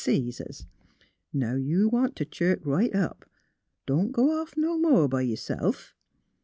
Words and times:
199 0.03 0.25
sees 0.33 0.41
us. 0.41 0.65
Now, 1.31 1.53
you 1.53 1.87
want 1.87 2.15
t' 2.15 2.25
chirk 2.25 2.61
right 2.65 2.91
up. 2.95 3.23
Don't 3.85 4.11
go 4.11 4.41
off 4.41 4.57
no 4.57 4.79
more 4.79 5.07
b' 5.07 5.19
yourself. 5.21 5.93